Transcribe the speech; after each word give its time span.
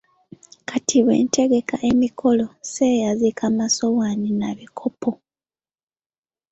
Kati 0.69 0.97
bwe 1.05 1.15
ntegeka 1.25 1.75
emikolo 1.91 2.45
sseeyazika 2.67 3.43
masowaani 3.59 4.29
na 4.39 4.49
bikopo. 4.57 5.11